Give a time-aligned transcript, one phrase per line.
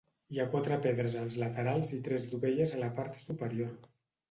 [0.35, 3.79] Hi ha quatre pedres als laterals i tres dovelles a la part superior.